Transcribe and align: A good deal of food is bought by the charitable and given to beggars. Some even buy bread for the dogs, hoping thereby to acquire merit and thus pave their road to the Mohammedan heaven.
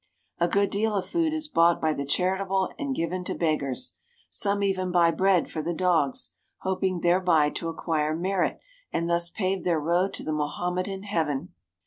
A 0.39 0.47
good 0.47 0.71
deal 0.71 0.95
of 0.95 1.05
food 1.05 1.31
is 1.31 1.47
bought 1.47 1.79
by 1.79 1.93
the 1.93 2.07
charitable 2.07 2.73
and 2.79 2.95
given 2.95 3.23
to 3.25 3.35
beggars. 3.35 3.97
Some 4.31 4.63
even 4.63 4.91
buy 4.91 5.11
bread 5.11 5.47
for 5.51 5.61
the 5.61 5.75
dogs, 5.75 6.31
hoping 6.61 7.01
thereby 7.01 7.51
to 7.51 7.69
acquire 7.69 8.15
merit 8.15 8.57
and 8.91 9.07
thus 9.07 9.29
pave 9.29 9.63
their 9.63 9.79
road 9.79 10.11
to 10.15 10.23
the 10.23 10.33
Mohammedan 10.33 11.03
heaven. 11.03 11.53